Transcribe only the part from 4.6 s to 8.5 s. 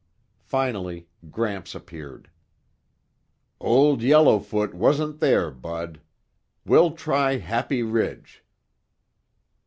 wasn't there, Bud. We'll try Happy Ridge."